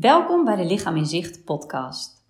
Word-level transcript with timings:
Welkom 0.00 0.44
bij 0.44 0.56
de 0.56 0.64
Lichaam 0.64 0.96
in 0.96 1.06
Zicht 1.06 1.44
podcast. 1.44 2.26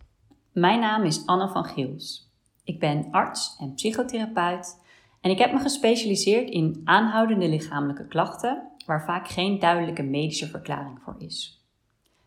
Mijn 0.52 0.80
naam 0.80 1.02
is 1.04 1.26
Anne 1.26 1.48
van 1.48 1.64
Giels. 1.64 2.30
Ik 2.64 2.80
ben 2.80 3.08
arts 3.10 3.56
en 3.58 3.74
psychotherapeut 3.74 4.80
en 5.20 5.30
ik 5.30 5.38
heb 5.38 5.52
me 5.52 5.58
gespecialiseerd 5.58 6.50
in 6.50 6.80
aanhoudende 6.84 7.48
lichamelijke 7.48 8.06
klachten 8.06 8.62
waar 8.86 9.04
vaak 9.04 9.28
geen 9.28 9.58
duidelijke 9.58 10.02
medische 10.02 10.46
verklaring 10.46 10.98
voor 11.04 11.14
is. 11.18 11.64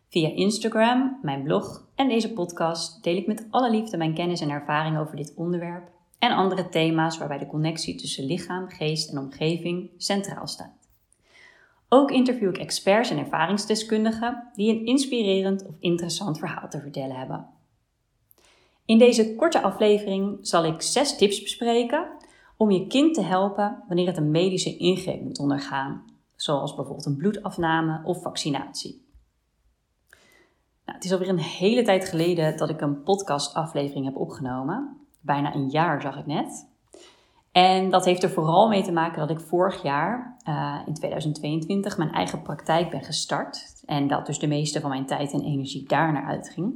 Via 0.10 0.30
Instagram, 0.30 1.20
mijn 1.22 1.44
blog 1.44 1.88
en 1.96 2.08
deze 2.08 2.34
podcast 2.34 3.04
deel 3.04 3.16
ik 3.16 3.28
met 3.28 3.48
alle 3.50 3.70
liefde 3.70 3.98
mijn 3.98 4.14
kennis 4.14 4.42
en 4.42 4.50
ervaring 4.50 4.98
over 4.98 5.16
dit 5.16 5.34
onderwerp 5.36 5.90
en 6.20 6.32
andere 6.32 6.70
thema's 6.70 7.18
waarbij 7.18 7.38
de 7.38 7.48
connectie 7.48 7.96
tussen 7.96 8.26
lichaam, 8.26 8.70
geest 8.70 9.12
en 9.12 9.18
omgeving 9.18 9.90
centraal 9.98 10.48
staat. 10.48 10.81
Ook 11.94 12.12
interview 12.12 12.50
ik 12.50 12.58
experts 12.58 13.10
en 13.10 13.18
ervaringsdeskundigen 13.18 14.50
die 14.54 14.72
een 14.72 14.86
inspirerend 14.86 15.68
of 15.68 15.76
interessant 15.80 16.40
verhaal 16.40 16.70
te 16.70 16.80
vertellen 16.80 17.16
hebben. 17.16 17.48
In 18.86 18.98
deze 18.98 19.36
korte 19.36 19.62
aflevering 19.62 20.38
zal 20.42 20.66
ik 20.66 20.82
zes 20.82 21.18
tips 21.18 21.42
bespreken 21.42 22.08
om 22.58 22.72
je 22.72 22.88
kind 22.88 23.14
te 23.14 23.22
helpen 23.22 23.84
wanneer 23.88 24.08
het 24.08 24.18
een 24.18 24.32
medische 24.32 24.78
ingreep 24.78 25.22
moet 25.22 25.40
ondergaan, 25.40 26.04
zoals 26.36 26.76
bijvoorbeeld 26.76 27.06
een 27.06 27.18
bloedafname 27.18 28.02
of 28.04 28.22
vaccinatie. 28.22 29.06
Nou, 30.86 30.98
het 30.98 31.04
is 31.04 31.12
alweer 31.12 31.30
een 31.30 31.40
hele 31.40 31.84
tijd 31.84 32.10
geleden 32.10 32.58
dat 32.58 32.70
ik 32.70 32.82
een 32.82 33.04
podcastaflevering 33.04 34.06
heb 34.06 34.16
opgenomen. 34.16 34.98
Bijna 35.22 35.56
een 35.56 35.70
jaar 35.70 36.02
zag 36.02 36.18
ik 36.18 36.26
net. 36.26 36.71
En 37.52 37.90
dat 37.90 38.06
heeft 38.06 38.24
er 38.24 38.30
vooral 38.30 38.68
mee 38.68 38.84
te 38.84 38.92
maken 38.92 39.20
dat 39.20 39.30
ik 39.30 39.40
vorig 39.40 39.84
jaar, 39.84 40.38
uh, 40.48 40.80
in 40.86 40.94
2022, 40.94 41.98
mijn 41.98 42.12
eigen 42.12 42.42
praktijk 42.42 42.90
ben 42.90 43.04
gestart. 43.04 43.84
En 43.86 44.08
dat 44.08 44.26
dus 44.26 44.40
de 44.40 44.48
meeste 44.48 44.80
van 44.80 44.90
mijn 44.90 45.06
tijd 45.06 45.34
en 45.34 45.42
energie 45.42 45.88
daar 45.88 46.14
naar 46.14 46.26
uitging. 46.26 46.74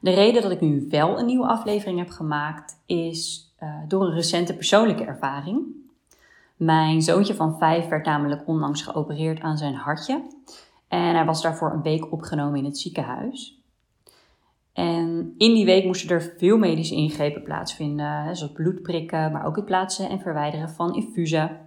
De 0.00 0.10
reden 0.10 0.42
dat 0.42 0.50
ik 0.50 0.60
nu 0.60 0.86
wel 0.88 1.18
een 1.18 1.26
nieuwe 1.26 1.46
aflevering 1.46 1.98
heb 1.98 2.10
gemaakt 2.10 2.82
is 2.86 3.52
uh, 3.62 3.74
door 3.88 4.04
een 4.04 4.14
recente 4.14 4.54
persoonlijke 4.54 5.04
ervaring. 5.04 5.66
Mijn 6.56 7.02
zoontje 7.02 7.34
van 7.34 7.58
vijf 7.58 7.88
werd 7.88 8.06
namelijk 8.06 8.42
onlangs 8.46 8.82
geopereerd 8.82 9.40
aan 9.40 9.56
zijn 9.56 9.74
hartje. 9.74 10.26
En 10.88 11.14
hij 11.14 11.24
was 11.24 11.42
daarvoor 11.42 11.72
een 11.72 11.82
week 11.82 12.12
opgenomen 12.12 12.58
in 12.58 12.64
het 12.64 12.78
ziekenhuis. 12.78 13.61
En 14.72 15.34
in 15.38 15.54
die 15.54 15.64
week 15.64 15.84
moesten 15.84 16.10
er 16.10 16.34
veel 16.38 16.58
medische 16.58 16.94
ingrepen 16.94 17.42
plaatsvinden, 17.42 18.36
zoals 18.36 18.52
bloedprikken, 18.52 19.32
maar 19.32 19.46
ook 19.46 19.56
het 19.56 19.64
plaatsen 19.64 20.08
en 20.08 20.20
verwijderen 20.20 20.70
van 20.70 20.94
infusen. 20.94 21.60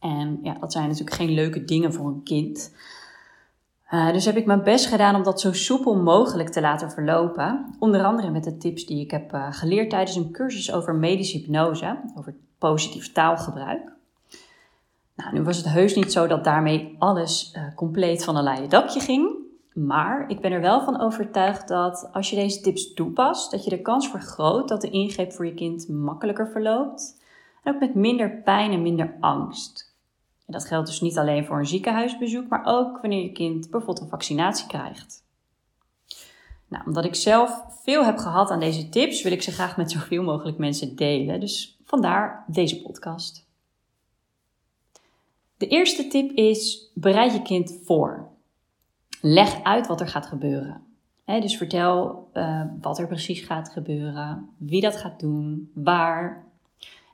En 0.00 0.38
ja, 0.42 0.56
dat 0.60 0.72
zijn 0.72 0.88
natuurlijk 0.88 1.16
geen 1.16 1.30
leuke 1.30 1.64
dingen 1.64 1.92
voor 1.92 2.06
een 2.06 2.22
kind. 2.22 2.74
Uh, 3.90 4.12
dus 4.12 4.24
heb 4.24 4.36
ik 4.36 4.46
mijn 4.46 4.62
best 4.62 4.86
gedaan 4.86 5.14
om 5.14 5.22
dat 5.22 5.40
zo 5.40 5.52
soepel 5.52 5.96
mogelijk 5.96 6.48
te 6.48 6.60
laten 6.60 6.90
verlopen. 6.90 7.74
Onder 7.78 8.04
andere 8.04 8.30
met 8.30 8.44
de 8.44 8.56
tips 8.56 8.86
die 8.86 9.00
ik 9.00 9.10
heb 9.10 9.32
uh, 9.32 9.46
geleerd 9.50 9.90
tijdens 9.90 10.16
een 10.16 10.30
cursus 10.30 10.72
over 10.72 10.94
medische 10.94 11.38
hypnose, 11.38 12.00
over 12.14 12.34
positief 12.58 13.12
taalgebruik. 13.12 13.92
Nou, 15.16 15.32
nu 15.32 15.42
was 15.42 15.56
het 15.56 15.68
heus 15.68 15.94
niet 15.94 16.12
zo 16.12 16.26
dat 16.26 16.44
daarmee 16.44 16.96
alles 16.98 17.54
uh, 17.56 17.74
compleet 17.74 18.24
van 18.24 18.36
een 18.36 18.42
leien 18.42 18.68
dakje 18.68 19.00
ging. 19.00 19.39
Maar 19.86 20.30
ik 20.30 20.40
ben 20.40 20.52
er 20.52 20.60
wel 20.60 20.84
van 20.84 21.00
overtuigd 21.00 21.68
dat 21.68 22.08
als 22.12 22.30
je 22.30 22.36
deze 22.36 22.60
tips 22.60 22.92
toepast, 22.92 23.50
dat 23.50 23.64
je 23.64 23.70
de 23.70 23.82
kans 23.82 24.08
vergroot 24.08 24.68
dat 24.68 24.80
de 24.80 24.90
ingreep 24.90 25.32
voor 25.32 25.46
je 25.46 25.54
kind 25.54 25.88
makkelijker 25.88 26.48
verloopt. 26.48 27.22
En 27.62 27.74
ook 27.74 27.80
met 27.80 27.94
minder 27.94 28.42
pijn 28.42 28.72
en 28.72 28.82
minder 28.82 29.16
angst. 29.20 29.94
En 30.46 30.52
dat 30.52 30.66
geldt 30.66 30.86
dus 30.86 31.00
niet 31.00 31.18
alleen 31.18 31.44
voor 31.44 31.58
een 31.58 31.66
ziekenhuisbezoek, 31.66 32.48
maar 32.48 32.64
ook 32.64 33.00
wanneer 33.00 33.22
je 33.22 33.32
kind 33.32 33.70
bijvoorbeeld 33.70 34.00
een 34.00 34.08
vaccinatie 34.08 34.66
krijgt. 34.66 35.24
Nou, 36.68 36.84
omdat 36.86 37.04
ik 37.04 37.14
zelf 37.14 37.64
veel 37.82 38.04
heb 38.04 38.18
gehad 38.18 38.50
aan 38.50 38.60
deze 38.60 38.88
tips, 38.88 39.22
wil 39.22 39.32
ik 39.32 39.42
ze 39.42 39.52
graag 39.52 39.76
met 39.76 39.90
zoveel 39.90 40.22
mogelijk 40.22 40.58
mensen 40.58 40.96
delen. 40.96 41.40
Dus 41.40 41.78
vandaar 41.84 42.44
deze 42.46 42.82
podcast. 42.82 43.48
De 45.56 45.66
eerste 45.66 46.06
tip 46.06 46.30
is: 46.30 46.90
bereid 46.94 47.32
je 47.32 47.42
kind 47.42 47.80
voor. 47.84 48.29
Leg 49.20 49.62
uit 49.62 49.86
wat 49.86 50.00
er 50.00 50.08
gaat 50.08 50.26
gebeuren. 50.26 50.82
dus 51.24 51.56
vertel 51.56 52.28
uh, 52.34 52.62
wat 52.80 52.98
er 52.98 53.06
precies 53.06 53.40
gaat 53.40 53.68
gebeuren, 53.68 54.48
wie 54.56 54.80
dat 54.80 54.96
gaat 54.96 55.20
doen, 55.20 55.70
waar. 55.74 56.44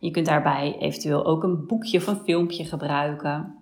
Je 0.01 0.11
kunt 0.11 0.27
daarbij 0.27 0.77
eventueel 0.79 1.25
ook 1.25 1.43
een 1.43 1.67
boekje 1.67 1.99
of 1.99 2.07
een 2.07 2.21
filmpje 2.25 2.65
gebruiken. 2.65 3.55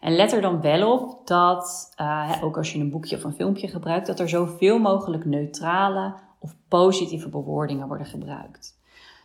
En 0.00 0.16
let 0.16 0.32
er 0.32 0.40
dan 0.40 0.60
wel 0.60 0.92
op 0.92 1.26
dat, 1.26 1.94
uh, 2.00 2.32
ook 2.42 2.56
als 2.56 2.72
je 2.72 2.78
een 2.78 2.90
boekje 2.90 3.16
of 3.16 3.24
een 3.24 3.34
filmpje 3.34 3.68
gebruikt, 3.68 4.06
dat 4.06 4.20
er 4.20 4.28
zoveel 4.28 4.78
mogelijk 4.78 5.24
neutrale 5.24 6.14
of 6.38 6.54
positieve 6.68 7.28
bewoordingen 7.28 7.88
worden 7.88 8.06
gebruikt. 8.06 8.80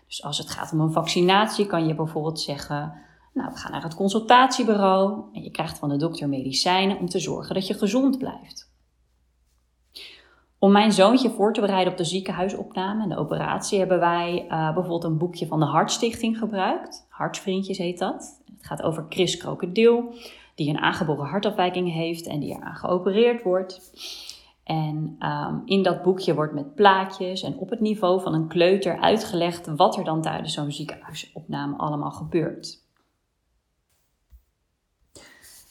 Dus 0.08 0.24
als 0.24 0.38
het 0.38 0.50
gaat 0.50 0.74
om 0.74 0.80
een 0.80 0.92
vaccinatie, 0.92 1.66
kan 1.66 1.88
je 1.88 1.96
bijvoorbeeld 1.96 2.40
zeggen: 2.40 2.94
Nou, 3.38 3.52
we 3.52 3.58
gaan 3.58 3.72
naar 3.72 3.84
het 3.84 3.96
consultatiebureau 3.96 5.24
en 5.34 5.44
je 5.44 5.52
krijgt 5.52 5.78
van 5.78 5.90
de 5.90 5.98
dokter 5.98 6.30
medicijnen 6.30 7.00
om 7.00 7.10
te 7.10 7.20
zorgen 7.20 7.56
dat 7.56 7.68
je 7.68 7.74
gezond 7.74 8.18
blijft. 8.18 8.72
Om 10.60 10.72
mijn 10.72 10.92
zoontje 10.92 11.30
voor 11.30 11.54
te 11.54 11.62
bereiden 11.62 11.92
op 11.92 11.98
de 11.98 12.04
ziekenhuisopname 12.04 13.04
en 13.04 13.10
de 13.10 13.18
operatie 13.18 13.80
hebben 13.80 14.00
wij 14.00 14.44
uh, 14.44 14.50
bijvoorbeeld 14.50 15.04
een 15.04 15.18
boekje 15.18 15.48
van 15.48 15.60
de 15.60 15.66
Hartstichting 15.66 16.38
gebruikt. 16.38 17.08
Hartsvriendjes 17.10 17.78
heet 17.78 18.00
dat. 18.00 18.42
Het 18.58 18.66
gaat 18.66 18.82
over 18.82 19.06
Chris 19.10 19.38
Krokodil, 19.38 20.14
die 20.56 20.70
een 20.70 20.80
aangeboren 20.80 21.26
hartafwijking 21.26 21.94
heeft 21.94 22.28
en 22.28 22.40
die 22.40 22.56
eraan 22.56 22.76
geopereerd 22.76 23.44
wordt. 23.44 23.92
En 24.64 25.16
um, 25.20 25.62
in 25.66 25.84
dat 25.84 26.04
boekje 26.04 26.36
wordt 26.36 26.54
met 26.54 26.76
plaatjes 26.76 27.44
en 27.44 27.58
op 27.58 27.70
het 27.70 27.80
niveau 27.80 28.22
van 28.22 28.34
een 28.34 28.48
kleuter 28.48 29.00
uitgelegd 29.00 29.76
wat 29.76 29.98
er 29.98 30.04
dan 30.04 30.22
tijdens 30.22 30.54
zo'n 30.54 30.72
ziekenhuisopname 30.72 31.78
allemaal 31.78 32.12
gebeurt. 32.12 32.86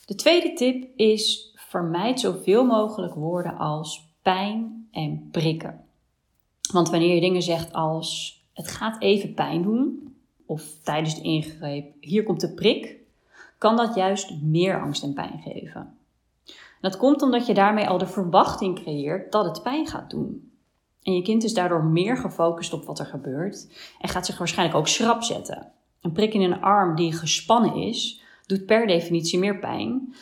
De 0.07 0.15
tweede 0.15 0.53
tip 0.53 0.89
is: 0.97 1.53
vermijd 1.55 2.21
zoveel 2.21 2.65
mogelijk 2.65 3.15
woorden 3.15 3.57
als 3.57 4.09
pijn 4.23 4.89
en 4.91 5.29
prikken. 5.31 5.85
Want 6.73 6.91
wanneer 6.91 7.15
je 7.15 7.21
dingen 7.21 7.43
zegt 7.43 7.73
als 7.73 8.41
het 8.53 8.69
gaat 8.69 9.03
even 9.03 9.35
pijn 9.35 9.63
doen, 9.63 10.17
of 10.47 10.63
tijdens 10.83 11.15
de 11.15 11.23
ingreep 11.23 11.95
hier 12.01 12.23
komt 12.23 12.41
de 12.41 12.55
prik, 12.55 12.97
kan 13.59 13.77
dat 13.77 13.95
juist 13.95 14.43
meer 14.43 14.81
angst 14.81 15.03
en 15.03 15.13
pijn 15.13 15.41
geven. 15.45 15.99
Dat 16.81 16.97
komt 16.97 17.23
omdat 17.23 17.47
je 17.47 17.55
daarmee 17.55 17.89
al 17.89 17.99
de 17.99 18.07
verwachting 18.07 18.81
creëert 18.81 19.33
dat 19.33 19.45
het 19.45 19.63
pijn 19.63 19.87
gaat 19.87 20.11
doen. 20.11 20.51
En 21.03 21.15
je 21.15 21.23
kind 21.23 21.45
is 21.45 21.55
daardoor 21.55 21.85
meer 21.85 22.17
gefocust 22.17 22.73
op 22.73 22.85
wat 22.85 22.99
er 22.99 23.07
gebeurt 23.07 23.69
en 24.01 24.09
gaat 24.09 24.27
zich 24.27 24.39
waarschijnlijk 24.39 24.79
ook 24.79 24.89
schrap 24.89 25.23
zetten. 25.23 25.73
Een 26.01 26.13
prik 26.13 26.35
in 26.35 26.41
een 26.41 26.61
arm 26.61 26.97
die 26.97 27.13
gespannen 27.13 27.75
is, 27.75 28.25
doet 28.47 28.67
per 28.67 28.87
definitie 28.87 29.39
meer 29.39 29.59
pijn, 29.59 30.15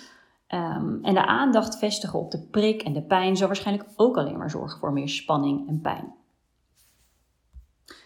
Um, 0.49 0.99
en 1.03 1.15
de 1.15 1.27
aandacht 1.27 1.79
vestigen 1.79 2.19
op 2.19 2.31
de 2.31 2.47
prik 2.51 2.83
en 2.83 2.93
de 2.93 3.03
pijn 3.03 3.37
zal 3.37 3.47
waarschijnlijk 3.47 3.89
ook 3.97 4.17
alleen 4.17 4.39
maar 4.39 4.51
zorgen 4.51 4.79
voor 4.79 4.93
meer 4.93 5.09
spanning 5.09 5.69
en 5.69 5.81
pijn. 5.81 6.15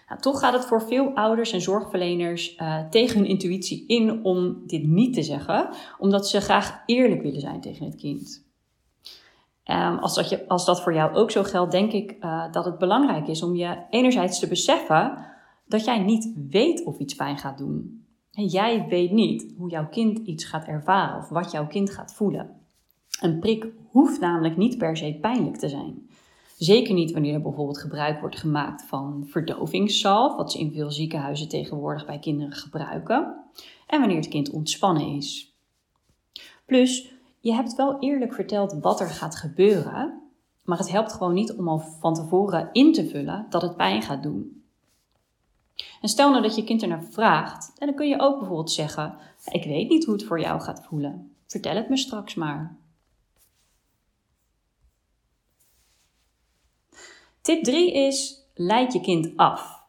Nou, 0.08 0.20
toch 0.20 0.38
gaat 0.38 0.52
het 0.52 0.64
voor 0.64 0.82
veel 0.82 1.14
ouders 1.14 1.52
en 1.52 1.60
zorgverleners 1.60 2.56
uh, 2.56 2.88
tegen 2.88 3.18
hun 3.18 3.28
intuïtie 3.28 3.86
in 3.86 4.24
om 4.24 4.62
dit 4.66 4.86
niet 4.86 5.14
te 5.14 5.22
zeggen, 5.22 5.68
omdat 5.98 6.28
ze 6.28 6.40
graag 6.40 6.82
eerlijk 6.86 7.22
willen 7.22 7.40
zijn 7.40 7.60
tegen 7.60 7.86
het 7.86 7.96
kind. 7.96 8.46
Um, 9.64 9.98
als, 9.98 10.14
dat 10.14 10.28
je, 10.28 10.48
als 10.48 10.64
dat 10.64 10.82
voor 10.82 10.94
jou 10.94 11.14
ook 11.14 11.30
zo 11.30 11.42
geldt, 11.42 11.72
denk 11.72 11.92
ik 11.92 12.16
uh, 12.20 12.52
dat 12.52 12.64
het 12.64 12.78
belangrijk 12.78 13.28
is 13.28 13.42
om 13.42 13.54
je 13.54 13.76
enerzijds 13.90 14.38
te 14.38 14.48
beseffen 14.48 15.26
dat 15.66 15.84
jij 15.84 15.98
niet 15.98 16.32
weet 16.50 16.84
of 16.84 16.98
iets 16.98 17.14
pijn 17.14 17.38
gaat 17.38 17.58
doen. 17.58 18.06
En 18.38 18.47
jij 18.47 18.87
weet 18.88 19.12
niet 19.12 19.54
hoe 19.56 19.71
jouw 19.71 19.88
kind 19.88 20.19
iets 20.19 20.44
gaat 20.44 20.66
ervaren 20.66 21.19
of 21.19 21.28
wat 21.28 21.50
jouw 21.50 21.66
kind 21.66 21.91
gaat 21.91 22.15
voelen. 22.15 22.50
Een 23.21 23.38
prik 23.38 23.66
hoeft 23.91 24.21
namelijk 24.21 24.56
niet 24.56 24.78
per 24.78 24.97
se 24.97 25.19
pijnlijk 25.21 25.57
te 25.57 25.68
zijn. 25.68 26.09
Zeker 26.57 26.95
niet 26.95 27.12
wanneer 27.12 27.34
er 27.34 27.42
bijvoorbeeld 27.42 27.78
gebruik 27.78 28.21
wordt 28.21 28.39
gemaakt 28.39 28.83
van 28.83 29.24
verdovingszalf, 29.27 30.36
wat 30.36 30.53
ze 30.53 30.59
in 30.59 30.72
veel 30.72 30.91
ziekenhuizen 30.91 31.48
tegenwoordig 31.48 32.07
bij 32.07 32.18
kinderen 32.18 32.53
gebruiken, 32.53 33.36
en 33.86 34.01
wanneer 34.01 34.16
het 34.16 34.28
kind 34.28 34.51
ontspannen 34.51 35.16
is. 35.16 35.57
Plus, 36.66 37.12
je 37.41 37.53
hebt 37.53 37.77
wel 37.77 37.98
eerlijk 38.01 38.34
verteld 38.34 38.78
wat 38.80 39.01
er 39.01 39.09
gaat 39.09 39.36
gebeuren, 39.36 40.22
maar 40.62 40.78
het 40.78 40.91
helpt 40.91 41.12
gewoon 41.12 41.34
niet 41.34 41.53
om 41.53 41.68
al 41.68 41.78
van 41.78 42.15
tevoren 42.15 42.68
in 42.72 42.92
te 42.92 43.09
vullen 43.09 43.47
dat 43.51 43.62
het 43.62 43.77
pijn 43.77 44.03
gaat 44.03 44.22
doen. 44.22 44.59
En 46.01 46.09
stel 46.09 46.30
nou 46.30 46.42
dat 46.42 46.57
je 46.57 46.65
kind 46.65 46.83
ernaar 46.83 47.04
vraagt, 47.10 47.72
en 47.78 47.86
dan 47.86 47.97
kun 47.97 48.09
je 48.09 48.21
ook 48.21 48.39
bijvoorbeeld 48.39 48.71
zeggen: 48.71 49.16
Ik 49.45 49.65
weet 49.65 49.89
niet 49.89 50.04
hoe 50.04 50.15
het 50.15 50.25
voor 50.25 50.41
jou 50.41 50.60
gaat 50.60 50.84
voelen. 50.84 51.33
Vertel 51.47 51.77
het 51.77 51.89
me 51.89 51.97
straks 51.97 52.34
maar. 52.34 52.77
Tip 57.41 57.65
3 57.65 57.92
is: 57.92 58.47
leid 58.54 58.92
je 58.92 59.01
kind 59.01 59.36
af. 59.36 59.83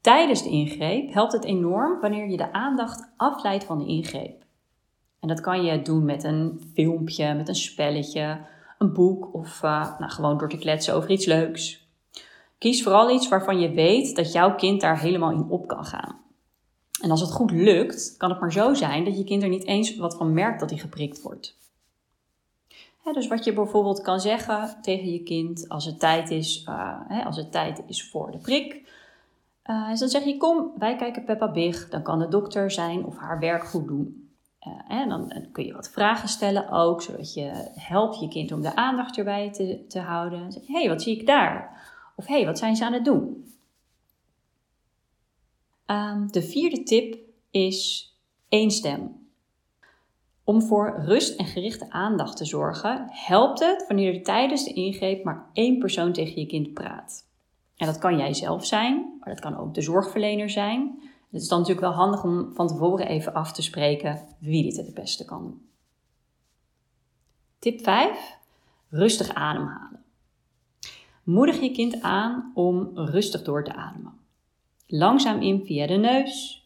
Tijdens 0.00 0.42
de 0.42 0.50
ingreep 0.50 1.12
helpt 1.12 1.32
het 1.32 1.44
enorm 1.44 2.00
wanneer 2.00 2.28
je 2.28 2.36
de 2.36 2.52
aandacht 2.52 3.12
afleidt 3.16 3.64
van 3.64 3.78
de 3.78 3.86
ingreep. 3.86 4.44
En 5.20 5.28
dat 5.28 5.40
kan 5.40 5.64
je 5.64 5.82
doen 5.82 6.04
met 6.04 6.24
een 6.24 6.70
filmpje, 6.74 7.34
met 7.34 7.48
een 7.48 7.54
spelletje, 7.54 8.46
een 8.78 8.92
boek 8.92 9.34
of 9.34 9.62
uh, 9.62 9.98
nou, 9.98 10.10
gewoon 10.10 10.38
door 10.38 10.48
te 10.48 10.58
kletsen 10.58 10.94
over 10.94 11.10
iets 11.10 11.26
leuks. 11.26 11.85
Kies 12.58 12.82
vooral 12.82 13.10
iets 13.10 13.28
waarvan 13.28 13.60
je 13.60 13.70
weet 13.70 14.16
dat 14.16 14.32
jouw 14.32 14.54
kind 14.54 14.80
daar 14.80 15.00
helemaal 15.00 15.30
in 15.30 15.46
op 15.48 15.66
kan 15.66 15.84
gaan. 15.84 16.24
En 17.00 17.10
als 17.10 17.20
het 17.20 17.32
goed 17.32 17.50
lukt, 17.50 18.14
kan 18.16 18.30
het 18.30 18.40
maar 18.40 18.52
zo 18.52 18.74
zijn 18.74 19.04
dat 19.04 19.16
je 19.16 19.24
kind 19.24 19.42
er 19.42 19.48
niet 19.48 19.66
eens 19.66 19.96
wat 19.96 20.16
van 20.16 20.32
merkt 20.32 20.60
dat 20.60 20.70
hij 20.70 20.78
geprikt 20.78 21.22
wordt. 21.22 21.56
dus 23.12 23.26
wat 23.26 23.44
je 23.44 23.52
bijvoorbeeld 23.52 24.00
kan 24.00 24.20
zeggen 24.20 24.76
tegen 24.82 25.12
je 25.12 25.22
kind 25.22 25.68
als 25.68 25.84
het 25.84 26.00
tijd 26.00 26.30
is, 26.30 26.66
uh, 26.68 27.26
als 27.26 27.36
het 27.36 27.52
tijd 27.52 27.82
is 27.86 28.10
voor 28.10 28.30
de 28.30 28.38
prik. 28.38 28.94
Uh, 29.70 29.88
is 29.92 29.98
dan 29.98 30.08
zeg 30.08 30.24
je, 30.24 30.36
kom, 30.36 30.72
wij 30.78 30.96
kijken 30.96 31.24
Peppa 31.24 31.50
Big. 31.50 31.88
Dan 31.88 32.02
kan 32.02 32.18
de 32.18 32.28
dokter 32.28 32.70
zijn 32.70 33.04
of 33.04 33.16
haar 33.16 33.38
werk 33.38 33.64
goed 33.64 33.86
doen. 33.86 34.30
En 34.88 35.08
dan, 35.08 35.28
dan, 35.28 35.50
kun 35.52 35.64
je 35.64 35.72
wat 35.72 35.90
vragen 35.90 36.28
stellen 36.28 36.70
ook, 36.70 37.02
zodat 37.02 37.34
je 37.34 37.70
helpt 37.74 38.20
je 38.20 38.28
kind 38.28 38.52
om 38.52 38.62
de 38.62 38.76
aandacht 38.76 39.18
erbij 39.18 39.52
te, 39.52 39.84
te 39.88 40.00
houden. 40.00 40.40
Hé, 40.40 40.80
hey, 40.80 40.88
wat 40.88 41.02
zie 41.02 41.20
ik 41.20 41.26
daar? 41.26 41.84
Of 42.18 42.26
hey, 42.26 42.46
wat 42.46 42.58
zijn 42.58 42.76
ze 42.76 42.84
aan 42.84 42.92
het 42.92 43.04
doen? 43.04 43.54
Um, 45.86 46.32
de 46.32 46.42
vierde 46.42 46.82
tip 46.82 47.18
is 47.50 48.10
één 48.48 48.70
stem. 48.70 49.28
Om 50.44 50.62
voor 50.62 51.02
rust 51.04 51.38
en 51.38 51.46
gerichte 51.46 51.90
aandacht 51.90 52.36
te 52.36 52.44
zorgen, 52.44 53.06
helpt 53.10 53.60
het 53.60 53.84
wanneer 53.86 54.14
er 54.14 54.22
tijdens 54.22 54.64
de 54.64 54.72
ingreep 54.72 55.24
maar 55.24 55.50
één 55.52 55.78
persoon 55.78 56.12
tegen 56.12 56.40
je 56.40 56.46
kind 56.46 56.74
praat. 56.74 57.28
En 57.76 57.86
dat 57.86 57.98
kan 57.98 58.18
jij 58.18 58.34
zelf 58.34 58.66
zijn, 58.66 59.16
maar 59.20 59.28
dat 59.28 59.40
kan 59.40 59.56
ook 59.56 59.74
de 59.74 59.82
zorgverlener 59.82 60.50
zijn. 60.50 61.02
Het 61.30 61.42
is 61.42 61.48
dan 61.48 61.58
natuurlijk 61.58 61.86
wel 61.86 61.96
handig 61.96 62.24
om 62.24 62.54
van 62.54 62.66
tevoren 62.66 63.06
even 63.06 63.34
af 63.34 63.52
te 63.52 63.62
spreken 63.62 64.26
wie 64.38 64.62
dit 64.62 64.76
het 64.76 64.94
beste 64.94 65.24
kan 65.24 65.42
doen. 65.42 65.68
Tip 67.58 67.82
5. 67.82 68.38
Rustig 68.90 69.34
ademhalen. 69.34 69.95
Moedig 71.26 71.60
je 71.60 71.70
kind 71.70 72.02
aan 72.02 72.50
om 72.54 72.90
rustig 72.94 73.42
door 73.42 73.64
te 73.64 73.74
ademen. 73.74 74.18
Langzaam 74.86 75.42
in 75.42 75.64
via 75.64 75.86
de 75.86 75.94
neus 75.94 76.64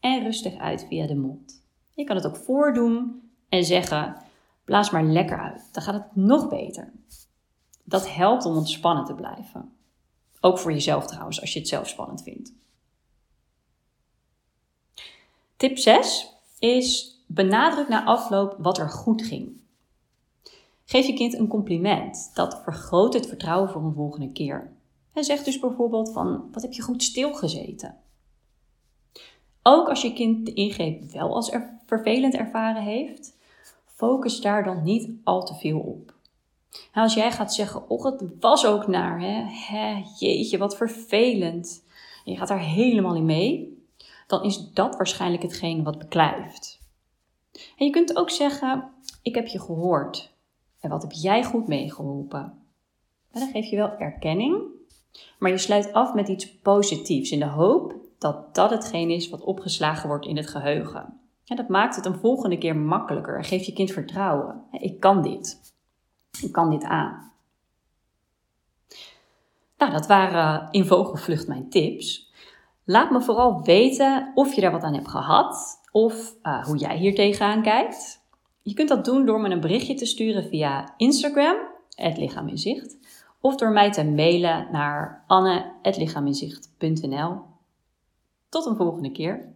en 0.00 0.22
rustig 0.22 0.56
uit 0.56 0.86
via 0.88 1.06
de 1.06 1.14
mond. 1.14 1.64
Je 1.94 2.04
kan 2.04 2.16
het 2.16 2.26
ook 2.26 2.36
voordoen 2.36 3.22
en 3.48 3.64
zeggen: 3.64 4.16
blaas 4.64 4.90
maar 4.90 5.04
lekker 5.04 5.38
uit. 5.38 5.68
Dan 5.72 5.82
gaat 5.82 5.94
het 5.94 6.16
nog 6.16 6.48
beter. 6.48 6.92
Dat 7.84 8.14
helpt 8.14 8.44
om 8.44 8.56
ontspannen 8.56 9.04
te 9.04 9.14
blijven. 9.14 9.72
Ook 10.40 10.58
voor 10.58 10.72
jezelf 10.72 11.06
trouwens, 11.06 11.40
als 11.40 11.52
je 11.52 11.58
het 11.58 11.68
zelf 11.68 11.88
spannend 11.88 12.22
vindt. 12.22 12.54
Tip 15.56 15.78
6 15.78 16.32
is 16.58 17.20
benadruk 17.26 17.88
na 17.88 18.04
afloop 18.04 18.56
wat 18.58 18.78
er 18.78 18.88
goed 18.88 19.22
ging. 19.22 19.60
Geef 20.88 21.06
je 21.06 21.14
kind 21.14 21.34
een 21.34 21.48
compliment. 21.48 22.30
Dat 22.34 22.60
vergroot 22.62 23.14
het 23.14 23.26
vertrouwen 23.26 23.70
voor 23.70 23.82
een 23.82 23.94
volgende 23.94 24.32
keer. 24.32 24.72
En 25.12 25.24
zeg 25.24 25.42
dus 25.42 25.58
bijvoorbeeld 25.58 26.12
van, 26.12 26.48
wat 26.52 26.62
heb 26.62 26.72
je 26.72 26.82
goed 26.82 27.02
stilgezeten? 27.02 27.96
Ook 29.62 29.88
als 29.88 30.02
je 30.02 30.12
kind 30.12 30.46
de 30.46 30.52
ingreep 30.52 31.02
wel 31.02 31.34
als 31.34 31.52
er 31.52 31.78
vervelend 31.86 32.34
ervaren 32.34 32.82
heeft, 32.82 33.36
focus 33.86 34.40
daar 34.40 34.64
dan 34.64 34.82
niet 34.82 35.10
al 35.24 35.44
te 35.44 35.54
veel 35.54 35.78
op. 35.78 36.14
Nou, 36.70 37.06
als 37.06 37.14
jij 37.14 37.32
gaat 37.32 37.54
zeggen, 37.54 37.90
oh 37.90 38.04
het 38.04 38.22
was 38.40 38.66
ook 38.66 38.86
naar, 38.86 39.20
hè? 39.20 39.44
hè, 39.48 40.02
jeetje 40.18 40.58
wat 40.58 40.76
vervelend. 40.76 41.84
En 42.24 42.32
je 42.32 42.38
gaat 42.38 42.48
daar 42.48 42.60
helemaal 42.60 43.14
in 43.14 43.24
mee, 43.24 43.84
dan 44.26 44.42
is 44.42 44.70
dat 44.72 44.96
waarschijnlijk 44.96 45.42
hetgeen 45.42 45.82
wat 45.82 45.98
beklijft. 45.98 46.80
En 47.52 47.86
je 47.86 47.90
kunt 47.90 48.16
ook 48.16 48.30
zeggen, 48.30 48.90
ik 49.22 49.34
heb 49.34 49.46
je 49.46 49.60
gehoord. 49.60 50.34
Wat 50.88 51.02
heb 51.02 51.12
jij 51.12 51.44
goed 51.44 51.66
meegeholpen? 51.66 52.64
En 53.30 53.40
dan 53.40 53.48
geef 53.48 53.66
je 53.66 53.76
wel 53.76 53.96
erkenning, 53.98 54.62
maar 55.38 55.50
je 55.50 55.58
sluit 55.58 55.92
af 55.92 56.14
met 56.14 56.28
iets 56.28 56.58
positiefs 56.58 57.30
in 57.30 57.38
de 57.38 57.46
hoop 57.46 57.94
dat 58.18 58.54
dat 58.54 58.70
hetgeen 58.70 59.10
is 59.10 59.30
wat 59.30 59.40
opgeslagen 59.40 60.08
wordt 60.08 60.26
in 60.26 60.36
het 60.36 60.48
geheugen. 60.48 61.20
En 61.46 61.56
dat 61.56 61.68
maakt 61.68 61.96
het 61.96 62.06
een 62.06 62.18
volgende 62.18 62.58
keer 62.58 62.76
makkelijker 62.76 63.36
en 63.36 63.44
geeft 63.44 63.66
je 63.66 63.72
kind 63.72 63.92
vertrouwen. 63.92 64.62
Ik 64.70 65.00
kan 65.00 65.22
dit. 65.22 65.74
Ik 66.42 66.52
kan 66.52 66.70
dit 66.70 66.84
aan. 66.84 67.32
Nou, 69.78 69.92
dat 69.92 70.06
waren 70.06 70.68
in 70.70 70.84
vogelvlucht 70.84 71.48
mijn 71.48 71.68
tips. 71.68 72.32
Laat 72.84 73.10
me 73.10 73.20
vooral 73.20 73.62
weten 73.62 74.32
of 74.34 74.54
je 74.54 74.60
daar 74.60 74.72
wat 74.72 74.82
aan 74.82 74.94
hebt 74.94 75.08
gehad 75.08 75.80
of 75.92 76.34
uh, 76.42 76.64
hoe 76.64 76.76
jij 76.76 76.96
hier 76.96 77.14
tegenaan 77.14 77.62
kijkt. 77.62 78.25
Je 78.66 78.74
kunt 78.74 78.88
dat 78.88 79.04
doen 79.04 79.26
door 79.26 79.40
me 79.40 79.50
een 79.50 79.60
berichtje 79.60 79.94
te 79.94 80.06
sturen 80.06 80.44
via 80.44 80.94
Instagram, 80.96 81.56
het 81.94 82.18
lichaam 82.18 82.50
of 83.40 83.56
door 83.56 83.70
mij 83.70 83.92
te 83.92 84.04
mailen 84.04 84.68
naar 84.72 85.24
anne.lichaaminzicht.nl. 85.26 87.40
Tot 88.48 88.66
een 88.66 88.76
volgende 88.76 89.12
keer. 89.12 89.54